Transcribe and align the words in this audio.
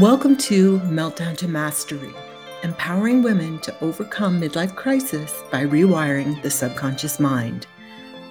Welcome 0.00 0.38
to 0.38 0.78
Meltdown 0.78 1.36
to 1.36 1.46
Mastery, 1.46 2.14
empowering 2.62 3.22
women 3.22 3.58
to 3.58 3.84
overcome 3.84 4.40
midlife 4.40 4.74
crisis 4.74 5.42
by 5.52 5.66
rewiring 5.66 6.40
the 6.40 6.48
subconscious 6.48 7.20
mind. 7.20 7.66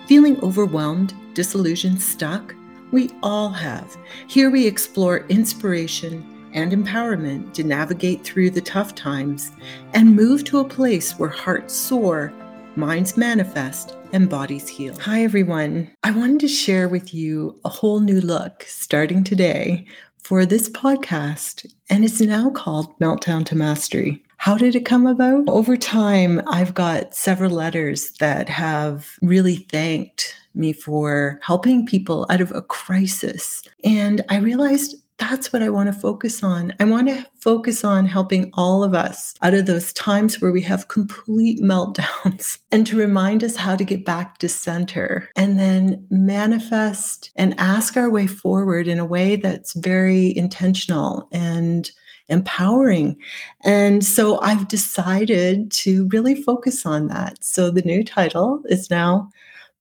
Feeling 0.08 0.44
overwhelmed, 0.44 1.14
disillusioned, 1.36 2.02
stuck? 2.02 2.56
We 2.90 3.12
all 3.22 3.50
have. 3.50 3.96
Here 4.28 4.50
we 4.50 4.66
explore 4.66 5.28
inspiration 5.28 6.50
and 6.56 6.72
empowerment 6.72 7.54
to 7.54 7.64
navigate 7.64 8.24
through 8.24 8.50
the 8.50 8.62
tough 8.62 8.96
times 8.96 9.52
and 9.94 10.16
move 10.16 10.44
to 10.46 10.62
a 10.62 10.68
place 10.68 11.20
where 11.20 11.30
hearts 11.30 11.76
soar, 11.76 12.34
minds 12.76 13.16
manifest, 13.16 13.96
and 14.12 14.28
bodies 14.28 14.68
heal. 14.68 14.98
Hi, 15.02 15.24
everyone. 15.24 15.92
I 16.02 16.10
wanted 16.10 16.40
to 16.40 16.48
share 16.48 16.90
with 16.90 17.14
you 17.14 17.60
a 17.64 17.70
whole 17.70 18.00
new 18.00 18.22
look 18.22 18.64
starting 18.64 19.24
today 19.24 19.86
for 20.24 20.46
this 20.46 20.70
podcast, 20.70 21.66
and 21.90 22.06
it's 22.06 22.22
now 22.22 22.50
called 22.50 22.98
Meltdown 23.00 23.46
to 23.46 23.56
Mastery. 23.56 24.24
How 24.38 24.58
did 24.58 24.76
it 24.76 24.86
come 24.86 25.06
about? 25.06 25.44
Over 25.48 25.76
time, 25.76 26.42
I've 26.48 26.74
got 26.74 27.14
several 27.14 27.52
letters 27.52 28.12
that 28.20 28.48
have 28.48 29.18
really 29.22 29.58
thanked 29.58 30.36
me 30.56 30.72
for 30.72 31.40
helping 31.44 31.86
people 31.86 32.26
out 32.30 32.42
of 32.42 32.52
a 32.52 32.62
crisis. 32.62 33.64
And 33.84 34.24
I 34.30 34.38
realized 34.38 34.96
that's 35.20 35.52
what 35.52 35.62
I 35.62 35.70
want 35.70 35.94
to 35.94 36.00
focus 36.00 36.44
on. 36.44 36.74
I 36.80 36.86
want 36.86 37.10
to 37.10 37.26
focus 37.40 37.84
on 37.84 38.06
helping 38.06 38.50
all 38.54 38.84
of 38.84 38.94
us 38.94 39.36
out 39.42 39.54
of 39.54 39.66
those 39.66 39.94
times 39.94 40.42
where 40.42 40.52
we 40.52 40.62
have 40.64 40.88
complete 40.88 41.60
meltdowns 41.62 42.58
and 42.72 42.88
to 42.88 42.98
remind 42.98 43.44
us 43.44 43.56
how 43.56 43.76
to 43.76 43.84
get 43.84 44.06
back 44.06 44.38
to 44.40 44.50
center 44.50 45.30
and 45.36 45.60
then 45.60 46.06
manifest 46.10 47.32
and 47.36 47.54
ask 47.60 47.98
our 47.98 48.10
way 48.10 48.28
forward 48.28 48.88
in 48.88 49.00
a 49.00 49.06
way 49.06 49.36
that's 49.36 49.74
very 49.74 50.36
intentional 50.38 51.28
and 51.32 51.92
empowering. 52.30 53.18
And 53.64 54.06
so 54.06 54.40
I've 54.42 54.68
decided 54.68 55.72
to 55.72 56.08
really 56.10 56.42
focus 56.42 56.86
on 56.86 57.08
that. 57.08 57.44
So 57.44 57.72
the 57.72 57.82
new 57.82 58.04
title 58.04 58.62
is 58.70 58.90
now 58.90 59.30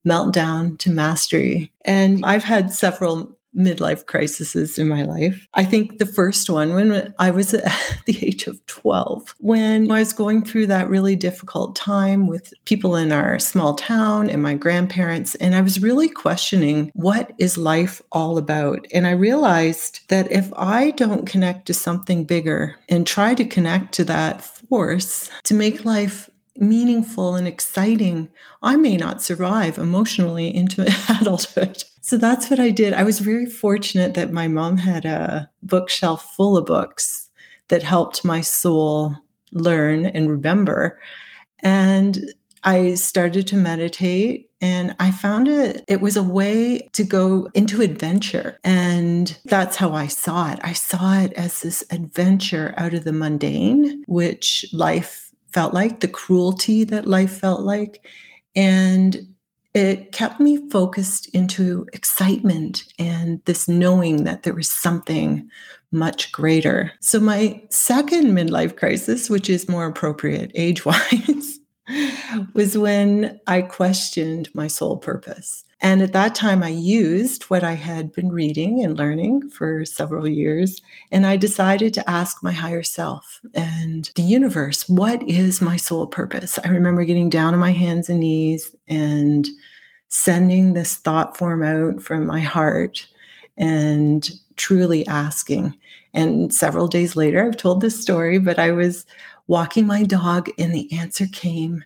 Meltdown 0.06 0.78
to 0.78 0.90
Mastery. 0.90 1.70
And 1.84 2.24
I've 2.24 2.44
had 2.44 2.72
several 2.72 3.37
midlife 3.56 4.06
crises 4.06 4.78
in 4.78 4.88
my 4.88 5.02
life. 5.02 5.46
I 5.54 5.64
think 5.64 5.98
the 5.98 6.06
first 6.06 6.48
one 6.50 6.74
when 6.74 7.14
I 7.18 7.30
was 7.30 7.54
at 7.54 8.00
the 8.06 8.26
age 8.26 8.46
of 8.46 8.64
12, 8.66 9.34
when 9.38 9.90
I 9.90 10.00
was 10.00 10.12
going 10.12 10.44
through 10.44 10.66
that 10.68 10.88
really 10.88 11.16
difficult 11.16 11.76
time 11.76 12.26
with 12.26 12.52
people 12.64 12.96
in 12.96 13.12
our 13.12 13.38
small 13.38 13.74
town 13.74 14.30
and 14.30 14.42
my 14.42 14.54
grandparents, 14.54 15.34
and 15.36 15.54
I 15.54 15.60
was 15.60 15.82
really 15.82 16.08
questioning 16.08 16.90
what 16.94 17.32
is 17.38 17.58
life 17.58 18.00
all 18.12 18.38
about? 18.38 18.86
And 18.92 19.06
I 19.06 19.12
realized 19.12 20.00
that 20.08 20.30
if 20.30 20.52
I 20.56 20.90
don't 20.92 21.26
connect 21.26 21.66
to 21.66 21.74
something 21.74 22.24
bigger 22.24 22.76
and 22.88 23.06
try 23.06 23.34
to 23.34 23.44
connect 23.44 23.92
to 23.94 24.04
that 24.04 24.42
force 24.42 25.30
to 25.44 25.54
make 25.54 25.84
life 25.84 26.30
meaningful 26.56 27.34
and 27.36 27.46
exciting, 27.46 28.28
I 28.62 28.76
may 28.76 28.96
not 28.96 29.22
survive 29.22 29.78
emotionally 29.78 30.54
into 30.54 30.82
adulthood. 31.20 31.84
So 32.08 32.16
that's 32.16 32.48
what 32.48 32.58
I 32.58 32.70
did. 32.70 32.94
I 32.94 33.02
was 33.02 33.18
very 33.18 33.44
fortunate 33.44 34.14
that 34.14 34.32
my 34.32 34.48
mom 34.48 34.78
had 34.78 35.04
a 35.04 35.50
bookshelf 35.62 36.34
full 36.34 36.56
of 36.56 36.64
books 36.64 37.28
that 37.68 37.82
helped 37.82 38.24
my 38.24 38.40
soul 38.40 39.14
learn 39.52 40.06
and 40.06 40.30
remember. 40.30 40.98
And 41.58 42.32
I 42.64 42.94
started 42.94 43.46
to 43.48 43.56
meditate 43.56 44.48
and 44.62 44.96
I 44.98 45.10
found 45.10 45.48
it 45.48 45.84
it 45.86 46.00
was 46.00 46.16
a 46.16 46.22
way 46.22 46.88
to 46.94 47.04
go 47.04 47.50
into 47.52 47.82
adventure 47.82 48.58
and 48.64 49.38
that's 49.44 49.76
how 49.76 49.92
I 49.92 50.06
saw 50.06 50.50
it. 50.50 50.60
I 50.62 50.72
saw 50.72 51.20
it 51.20 51.34
as 51.34 51.60
this 51.60 51.84
adventure 51.90 52.72
out 52.78 52.94
of 52.94 53.04
the 53.04 53.12
mundane 53.12 54.02
which 54.06 54.64
life 54.72 55.30
felt 55.52 55.74
like, 55.74 56.00
the 56.00 56.08
cruelty 56.08 56.84
that 56.84 57.06
life 57.06 57.38
felt 57.38 57.60
like 57.60 58.02
and 58.56 59.34
it 59.74 60.12
kept 60.12 60.40
me 60.40 60.68
focused 60.70 61.28
into 61.34 61.86
excitement 61.92 62.84
and 62.98 63.42
this 63.44 63.68
knowing 63.68 64.24
that 64.24 64.42
there 64.42 64.54
was 64.54 64.68
something 64.68 65.48
much 65.92 66.32
greater. 66.32 66.92
So, 67.00 67.20
my 67.20 67.62
second 67.70 68.28
midlife 68.36 68.76
crisis, 68.76 69.30
which 69.30 69.48
is 69.48 69.68
more 69.68 69.86
appropriate 69.86 70.50
age 70.54 70.84
wise, 70.84 71.58
was 72.54 72.76
when 72.76 73.40
I 73.46 73.62
questioned 73.62 74.48
my 74.54 74.66
soul 74.66 74.96
purpose. 74.96 75.64
And 75.80 76.02
at 76.02 76.12
that 76.12 76.34
time, 76.34 76.62
I 76.62 76.70
used 76.70 77.44
what 77.44 77.62
I 77.62 77.74
had 77.74 78.12
been 78.12 78.32
reading 78.32 78.82
and 78.84 78.98
learning 78.98 79.48
for 79.50 79.84
several 79.84 80.26
years. 80.26 80.82
And 81.12 81.24
I 81.24 81.36
decided 81.36 81.94
to 81.94 82.10
ask 82.10 82.42
my 82.42 82.50
higher 82.50 82.82
self 82.82 83.40
and 83.54 84.10
the 84.16 84.22
universe, 84.22 84.88
what 84.88 85.22
is 85.22 85.60
my 85.60 85.76
soul 85.76 86.08
purpose? 86.08 86.58
I 86.64 86.68
remember 86.68 87.04
getting 87.04 87.30
down 87.30 87.54
on 87.54 87.60
my 87.60 87.70
hands 87.70 88.08
and 88.08 88.20
knees 88.20 88.74
and 88.88 89.46
sending 90.08 90.72
this 90.72 90.96
thought 90.96 91.36
form 91.36 91.62
out 91.62 92.02
from 92.02 92.26
my 92.26 92.40
heart 92.40 93.06
and 93.56 94.28
truly 94.56 95.06
asking. 95.06 95.76
And 96.12 96.52
several 96.52 96.88
days 96.88 97.14
later, 97.14 97.44
I've 97.44 97.56
told 97.56 97.80
this 97.80 98.00
story, 98.00 98.38
but 98.38 98.58
I 98.58 98.72
was 98.72 99.06
walking 99.48 99.86
my 99.86 100.04
dog 100.04 100.50
and 100.58 100.72
the 100.72 100.90
answer 100.92 101.26
came 101.26 101.84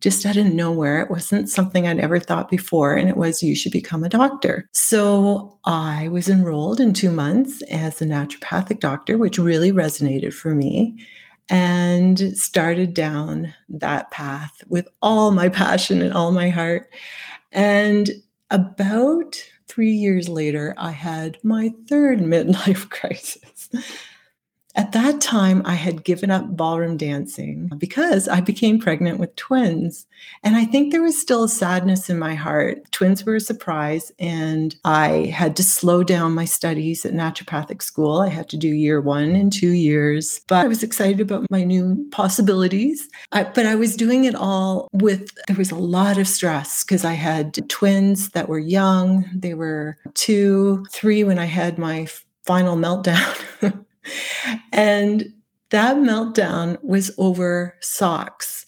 just 0.00 0.24
out 0.24 0.36
of 0.36 0.46
nowhere. 0.46 1.02
It 1.02 1.10
wasn't 1.10 1.48
something 1.48 1.86
I'd 1.86 1.98
ever 1.98 2.20
thought 2.20 2.48
before. 2.48 2.94
And 2.94 3.08
it 3.08 3.16
was, 3.16 3.42
you 3.42 3.56
should 3.56 3.72
become 3.72 4.04
a 4.04 4.08
doctor. 4.08 4.68
So 4.72 5.58
I 5.64 6.08
was 6.08 6.28
enrolled 6.28 6.78
in 6.78 6.92
two 6.92 7.10
months 7.10 7.62
as 7.62 8.00
a 8.00 8.06
naturopathic 8.06 8.78
doctor, 8.78 9.18
which 9.18 9.38
really 9.38 9.72
resonated 9.72 10.32
for 10.32 10.54
me, 10.54 11.04
and 11.48 12.36
started 12.36 12.94
down 12.94 13.52
that 13.68 14.10
path 14.12 14.62
with 14.68 14.86
all 15.02 15.32
my 15.32 15.48
passion 15.48 16.00
and 16.00 16.12
all 16.12 16.30
my 16.30 16.48
heart. 16.48 16.88
And 17.50 18.10
about 18.50 19.42
three 19.66 19.92
years 19.92 20.28
later, 20.28 20.74
I 20.78 20.92
had 20.92 21.38
my 21.42 21.72
third 21.88 22.18
midlife 22.20 22.88
crisis. 22.90 23.68
At 24.78 24.92
that 24.92 25.20
time, 25.20 25.60
I 25.64 25.74
had 25.74 26.04
given 26.04 26.30
up 26.30 26.56
ballroom 26.56 26.96
dancing 26.96 27.68
because 27.78 28.28
I 28.28 28.40
became 28.40 28.78
pregnant 28.78 29.18
with 29.18 29.34
twins. 29.34 30.06
And 30.44 30.54
I 30.54 30.66
think 30.66 30.92
there 30.92 31.02
was 31.02 31.20
still 31.20 31.42
a 31.42 31.48
sadness 31.48 32.08
in 32.08 32.16
my 32.16 32.36
heart. 32.36 32.88
Twins 32.92 33.26
were 33.26 33.34
a 33.34 33.40
surprise, 33.40 34.12
and 34.20 34.76
I 34.84 35.32
had 35.34 35.56
to 35.56 35.64
slow 35.64 36.04
down 36.04 36.32
my 36.32 36.44
studies 36.44 37.04
at 37.04 37.12
naturopathic 37.12 37.82
school. 37.82 38.20
I 38.20 38.28
had 38.28 38.48
to 38.50 38.56
do 38.56 38.68
year 38.68 39.00
one 39.00 39.34
in 39.34 39.50
two 39.50 39.72
years, 39.72 40.42
but 40.46 40.64
I 40.64 40.68
was 40.68 40.84
excited 40.84 41.20
about 41.20 41.50
my 41.50 41.64
new 41.64 42.08
possibilities. 42.12 43.08
I, 43.32 43.42
but 43.42 43.66
I 43.66 43.74
was 43.74 43.96
doing 43.96 44.26
it 44.26 44.36
all 44.36 44.86
with, 44.92 45.28
there 45.48 45.56
was 45.56 45.72
a 45.72 45.76
lot 45.76 46.18
of 46.18 46.28
stress 46.28 46.84
because 46.84 47.04
I 47.04 47.14
had 47.14 47.68
twins 47.68 48.28
that 48.28 48.48
were 48.48 48.60
young. 48.60 49.28
They 49.34 49.54
were 49.54 49.98
two, 50.14 50.86
three 50.92 51.24
when 51.24 51.40
I 51.40 51.46
had 51.46 51.78
my 51.78 52.06
final 52.46 52.76
meltdown. 52.76 53.84
and 54.72 55.32
that 55.70 55.96
meltdown 55.96 56.82
was 56.82 57.10
over 57.18 57.76
socks. 57.80 58.64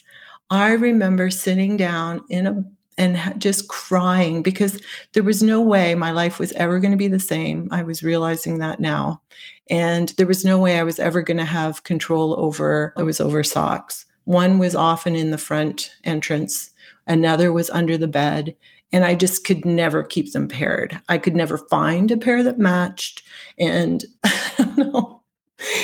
I 0.50 0.72
remember 0.72 1.30
sitting 1.30 1.76
down 1.76 2.24
in 2.28 2.46
a 2.46 2.64
and 2.98 3.40
just 3.40 3.68
crying 3.68 4.42
because 4.42 4.78
there 5.14 5.22
was 5.22 5.42
no 5.42 5.62
way 5.62 5.94
my 5.94 6.10
life 6.10 6.38
was 6.38 6.52
ever 6.52 6.78
going 6.78 6.90
to 6.90 6.98
be 6.98 7.08
the 7.08 7.18
same. 7.18 7.66
I 7.70 7.82
was 7.82 8.02
realizing 8.02 8.58
that 8.58 8.78
now. 8.78 9.22
And 9.70 10.10
there 10.18 10.26
was 10.26 10.44
no 10.44 10.58
way 10.58 10.78
I 10.78 10.82
was 10.82 10.98
ever 10.98 11.22
going 11.22 11.38
to 11.38 11.44
have 11.46 11.84
control 11.84 12.38
over 12.38 12.92
it 12.98 13.04
was 13.04 13.18
over 13.18 13.42
socks. 13.42 14.04
One 14.24 14.58
was 14.58 14.74
often 14.74 15.16
in 15.16 15.30
the 15.30 15.38
front 15.38 15.90
entrance, 16.04 16.70
another 17.06 17.54
was 17.54 17.70
under 17.70 17.96
the 17.96 18.06
bed, 18.06 18.54
and 18.92 19.02
I 19.02 19.14
just 19.14 19.44
could 19.44 19.64
never 19.64 20.02
keep 20.02 20.32
them 20.32 20.46
paired. 20.46 21.00
I 21.08 21.16
could 21.16 21.34
never 21.34 21.56
find 21.56 22.10
a 22.10 22.18
pair 22.18 22.42
that 22.42 22.58
matched 22.58 23.22
and 23.56 24.04
I 24.24 24.52
don't 24.58 24.76
know 24.76 25.19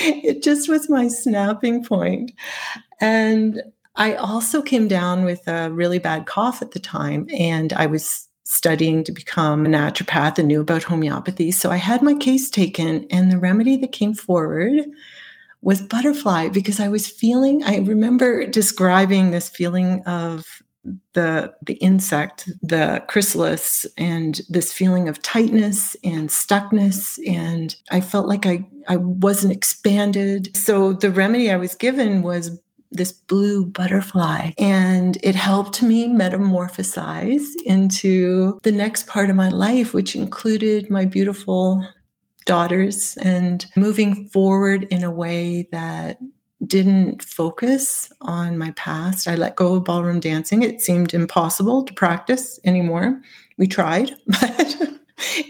it 0.24 0.42
just 0.42 0.68
was 0.68 0.88
my 0.88 1.08
snapping 1.08 1.84
point. 1.84 2.32
And 3.00 3.62
I 3.96 4.14
also 4.14 4.62
came 4.62 4.88
down 4.88 5.24
with 5.24 5.46
a 5.48 5.70
really 5.70 5.98
bad 5.98 6.26
cough 6.26 6.62
at 6.62 6.72
the 6.72 6.80
time, 6.80 7.26
and 7.36 7.72
I 7.72 7.86
was 7.86 8.28
studying 8.44 9.02
to 9.02 9.10
become 9.12 9.66
a 9.66 9.68
naturopath 9.68 10.38
and 10.38 10.46
knew 10.46 10.60
about 10.60 10.84
homeopathy. 10.84 11.50
So 11.50 11.70
I 11.70 11.76
had 11.76 12.02
my 12.02 12.14
case 12.14 12.48
taken, 12.50 13.06
and 13.10 13.32
the 13.32 13.38
remedy 13.38 13.76
that 13.78 13.92
came 13.92 14.14
forward 14.14 14.84
was 15.62 15.82
butterfly 15.82 16.48
because 16.48 16.78
I 16.78 16.88
was 16.88 17.08
feeling, 17.08 17.64
I 17.64 17.78
remember 17.78 18.46
describing 18.46 19.30
this 19.30 19.48
feeling 19.48 20.02
of 20.04 20.62
the 21.14 21.54
the 21.62 21.74
insect, 21.74 22.48
the 22.62 23.02
chrysalis, 23.08 23.86
and 23.96 24.40
this 24.48 24.72
feeling 24.72 25.08
of 25.08 25.22
tightness 25.22 25.96
and 26.04 26.28
stuckness, 26.28 27.18
and 27.26 27.76
I 27.90 28.00
felt 28.00 28.26
like 28.26 28.46
I 28.46 28.66
I 28.88 28.96
wasn't 28.96 29.52
expanded. 29.52 30.56
So 30.56 30.92
the 30.92 31.10
remedy 31.10 31.50
I 31.50 31.56
was 31.56 31.74
given 31.74 32.22
was 32.22 32.58
this 32.92 33.12
blue 33.12 33.66
butterfly 33.66 34.52
and 34.58 35.18
it 35.22 35.34
helped 35.34 35.82
me 35.82 36.08
metamorphosize 36.08 37.44
into 37.64 38.58
the 38.62 38.72
next 38.72 39.06
part 39.06 39.28
of 39.28 39.36
my 39.36 39.48
life 39.48 39.92
which 39.92 40.14
included 40.14 40.88
my 40.88 41.04
beautiful 41.04 41.86
daughters 42.44 43.16
and 43.18 43.66
moving 43.76 44.28
forward 44.28 44.84
in 44.84 45.02
a 45.02 45.10
way 45.10 45.68
that 45.72 46.18
didn't 46.64 47.22
focus 47.22 48.10
on 48.22 48.56
my 48.56 48.70
past. 48.72 49.28
I 49.28 49.34
let 49.34 49.56
go 49.56 49.74
of 49.74 49.84
ballroom 49.84 50.20
dancing. 50.20 50.62
It 50.62 50.80
seemed 50.80 51.12
impossible 51.12 51.84
to 51.84 51.92
practice 51.92 52.58
anymore. 52.64 53.20
We 53.58 53.66
tried, 53.66 54.14
but 54.26 54.76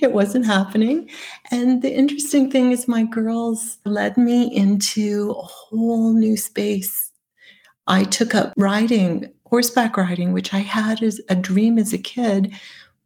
it 0.01 0.13
wasn't 0.13 0.47
happening. 0.47 1.09
And 1.51 1.83
the 1.83 1.95
interesting 1.95 2.51
thing 2.51 2.73
is, 2.73 2.89
my 2.89 3.05
girls 3.05 3.79
led 3.85 4.17
me 4.17 4.55
into 4.55 5.35
a 5.39 5.43
whole 5.43 6.13
new 6.13 6.37
space. 6.37 7.13
I 7.87 8.05
took 8.05 8.35
up 8.35 8.53
riding, 8.57 9.33
horseback 9.47 9.97
riding, 9.97 10.33
which 10.33 10.53
I 10.53 10.59
had 10.59 11.03
as 11.03 11.21
a 11.29 11.37
dream 11.37 11.79
as 11.79 11.93
a 11.93 11.99
kid. 11.99 12.53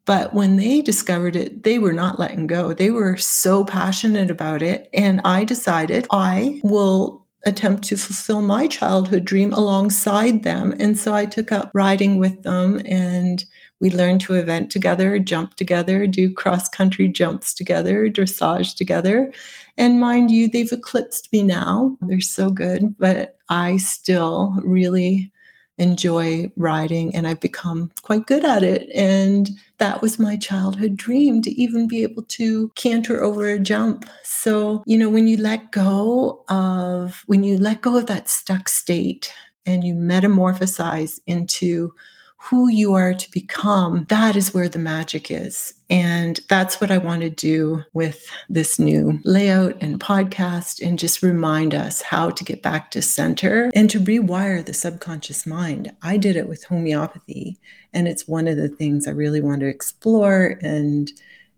But 0.07 0.33
when 0.33 0.57
they 0.57 0.81
discovered 0.81 1.37
it, 1.37 1.63
they 1.63 1.79
were 1.79 1.93
not 1.93 2.19
letting 2.19 2.47
go. 2.47 2.73
They 2.73 2.91
were 2.91 3.17
so 3.19 3.65
passionate 3.65 4.31
about 4.31 4.63
it. 4.63 4.89
And 4.95 5.21
I 5.25 5.45
decided 5.45 6.07
I 6.11 6.61
will 6.65 7.20
attempt 7.45 7.85
to 7.85 7.97
fulfill 7.97 8.43
my 8.43 8.67
childhood 8.67 9.25
dream 9.25 9.53
alongside 9.53 10.43
them. 10.43 10.75
And 10.79 10.99
so 10.99 11.15
I 11.15 11.27
took 11.27 11.53
up 11.53 11.71
riding 11.73 12.19
with 12.19 12.43
them 12.43 12.83
and 12.85 13.45
we 13.81 13.91
learned 13.91 14.21
to 14.23 14.35
event 14.35 14.71
together, 14.71 15.19
jump 15.19 15.55
together, 15.55 16.07
do 16.07 16.33
cross 16.33 16.69
country 16.69 17.09
jumps 17.09 17.55
together, 17.55 18.09
dressage 18.11 18.77
together. 18.77 19.33
And 19.79 20.01
mind 20.01 20.31
you, 20.31 20.49
they've 20.49 20.71
eclipsed 20.71 21.33
me 21.33 21.43
now. 21.43 21.97
They're 22.03 22.21
so 22.21 22.51
good, 22.51 22.95
but 22.99 23.39
I 23.49 23.79
still 23.79 24.55
really 24.63 25.33
enjoy 25.81 26.53
riding 26.57 27.15
and 27.17 27.27
I've 27.27 27.41
become 27.41 27.91
quite 28.03 28.27
good 28.27 28.45
at 28.45 28.63
it. 28.63 28.89
And 28.95 29.51
that 29.79 30.03
was 30.03 30.19
my 30.19 30.37
childhood 30.37 30.97
dream 30.97 31.41
to 31.43 31.51
even 31.53 31.89
be 31.89 32.03
able 32.03 32.23
to 32.25 32.69
canter 32.77 33.23
over 33.23 33.49
a 33.49 33.59
jump. 33.59 34.09
So, 34.23 34.85
you 34.87 34.99
know, 34.99 35.09
when 35.09 35.27
you 35.27 35.39
let 35.39 35.73
go 35.73 36.45
of, 36.49 37.25
when 37.27 37.43
you 37.43 37.57
let 37.57 37.81
go 37.81 37.97
of 37.97 38.07
that 38.07 38.29
stuck 38.29 38.69
state 38.69 39.33
and 39.65 39.83
you 39.83 39.95
metamorphosize 39.95 41.19
into 41.27 41.95
who 42.43 42.69
you 42.69 42.95
are 42.95 43.13
to 43.13 43.31
become, 43.31 44.07
that 44.09 44.35
is 44.35 44.55
where 44.55 44.69
the 44.69 44.79
magic 44.79 45.31
is. 45.31 45.75
And 45.91 46.41
that's 46.49 46.81
what 46.81 46.91
I 46.91 46.97
want 46.97 47.21
to 47.21 47.29
do 47.29 47.83
with 47.93 48.27
this 48.49 48.79
new 48.79 49.21
layout 49.25 49.77
and 49.83 50.01
podcast 50.01 50.85
and 50.85 50.99
just 50.99 51.23
remind 51.23 51.75
us 51.75 52.01
how 52.01 52.31
to 52.31 52.43
get 52.43 52.63
back 52.63 52.91
to 52.93 53.03
center 53.03 53.71
and 53.75 53.91
to 53.91 54.01
rewire 54.01 54.65
the 54.65 54.73
subconscious 54.73 55.47
mind. 55.47 55.93
I 56.03 56.17
did 56.17 56.35
it 56.35 56.49
with 56.49 56.65
homeopathy, 56.65 57.59
and 57.93 58.09
it's 58.09 58.27
one 58.27 58.49
of 58.49 58.57
the 58.57 58.69
things 58.69 59.07
I 59.07 59.13
really 59.13 59.43
want 59.43 59.61
to 59.61 59.69
explore 59.69 60.59
and 60.63 61.13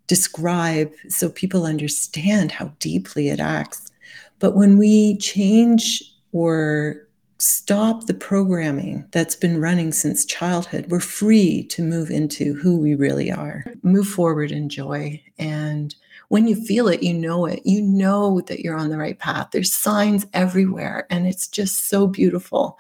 describe 0.09 0.91
so 1.09 1.31
people 1.31 1.65
understand 1.65 2.51
how 2.51 2.73
deeply 2.81 3.29
it 3.29 3.39
acts. 3.39 3.93
But 4.41 4.57
when 4.57 4.79
we 4.79 5.17
change 5.19 6.03
or 6.33 7.07
stop 7.43 8.07
the 8.07 8.15
programming 8.15 9.05
that's 9.11 9.35
been 9.35 9.61
running 9.61 9.91
since 9.91 10.25
childhood. 10.25 10.87
We're 10.89 11.01
free 11.01 11.65
to 11.71 11.83
move 11.83 12.09
into 12.09 12.55
who 12.55 12.79
we 12.79 12.95
really 12.95 13.33
are, 13.33 13.65
move 13.83 14.07
forward 14.07 14.53
in 14.53 14.69
joy. 14.69 15.21
And 15.41 15.93
when 16.29 16.47
you 16.47 16.55
feel 16.55 16.87
it, 16.87 17.03
you 17.03 17.13
know 17.13 17.47
it. 17.47 17.61
You 17.65 17.83
know 17.83 18.43
that 18.43 18.61
you're 18.61 18.77
on 18.77 18.91
the 18.91 18.97
right 18.97 19.19
path. 19.19 19.49
There's 19.51 19.73
signs 19.73 20.25
everywhere, 20.33 21.09
and 21.11 21.27
it's 21.27 21.49
just 21.49 21.89
so 21.89 22.07
beautiful. 22.07 22.79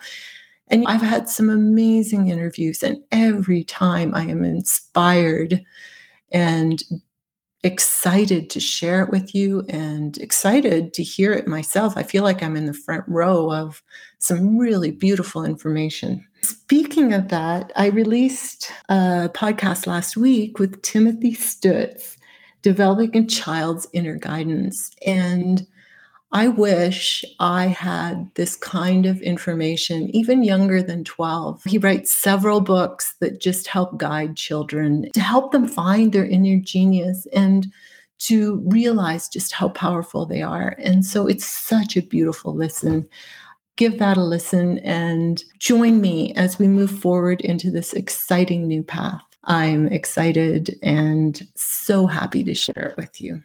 And 0.68 0.86
I've 0.86 1.02
had 1.02 1.28
some 1.28 1.50
amazing 1.50 2.28
interviews, 2.28 2.84
and 2.84 2.98
every 3.10 3.64
time 3.64 4.14
I 4.14 4.22
am 4.22 4.44
inspired 4.44 5.60
and 6.30 6.80
excited 7.64 8.50
to 8.50 8.60
share 8.60 9.02
it 9.02 9.10
with 9.10 9.34
you 9.34 9.64
and 9.68 10.18
excited 10.18 10.92
to 10.94 11.02
hear 11.02 11.32
it 11.32 11.46
myself. 11.46 11.96
I 11.96 12.02
feel 12.02 12.24
like 12.24 12.42
I'm 12.42 12.56
in 12.56 12.66
the 12.66 12.74
front 12.74 13.04
row 13.06 13.52
of 13.52 13.82
some 14.18 14.58
really 14.58 14.90
beautiful 14.90 15.44
information. 15.44 16.26
Speaking 16.42 17.12
of 17.12 17.28
that, 17.28 17.72
I 17.76 17.86
released 17.86 18.72
a 18.88 19.30
podcast 19.32 19.86
last 19.86 20.16
week 20.16 20.58
with 20.58 20.82
Timothy 20.82 21.34
Stutz, 21.34 22.16
Developing 22.62 23.24
a 23.24 23.26
Child's 23.26 23.86
Inner 23.92 24.16
Guidance. 24.16 24.90
And 25.06 25.66
I 26.34 26.48
wish 26.48 27.26
I 27.40 27.66
had 27.66 28.30
this 28.36 28.56
kind 28.56 29.04
of 29.04 29.20
information 29.20 30.08
even 30.16 30.42
younger 30.42 30.82
than 30.82 31.04
12. 31.04 31.62
He 31.64 31.76
writes 31.76 32.10
several 32.10 32.62
books 32.62 33.14
that 33.20 33.38
just 33.38 33.66
help 33.66 33.98
guide 33.98 34.34
children 34.34 35.10
to 35.12 35.20
help 35.20 35.52
them 35.52 35.68
find 35.68 36.12
their 36.12 36.24
inner 36.24 36.58
genius 36.58 37.26
and 37.34 37.66
to 38.20 38.62
realize 38.64 39.28
just 39.28 39.52
how 39.52 39.68
powerful 39.68 40.24
they 40.24 40.40
are. 40.40 40.74
And 40.78 41.04
so 41.04 41.26
it's 41.26 41.44
such 41.44 41.96
a 41.98 42.02
beautiful 42.02 42.54
listen. 42.54 43.06
Give 43.76 43.98
that 43.98 44.16
a 44.16 44.24
listen 44.24 44.78
and 44.78 45.42
join 45.58 46.00
me 46.00 46.32
as 46.34 46.58
we 46.58 46.66
move 46.66 46.98
forward 46.98 47.42
into 47.42 47.70
this 47.70 47.92
exciting 47.92 48.66
new 48.66 48.82
path. 48.82 49.22
I'm 49.44 49.88
excited 49.88 50.78
and 50.82 51.46
so 51.56 52.06
happy 52.06 52.42
to 52.44 52.54
share 52.54 52.90
it 52.90 52.96
with 52.96 53.20
you. 53.20 53.42